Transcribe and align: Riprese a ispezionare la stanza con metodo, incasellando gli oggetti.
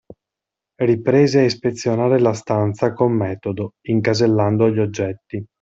Riprese 0.81 1.41
a 1.41 1.43
ispezionare 1.43 2.17
la 2.19 2.33
stanza 2.33 2.91
con 2.91 3.11
metodo, 3.11 3.75
incasellando 3.83 4.67
gli 4.71 4.79
oggetti. 4.79 5.45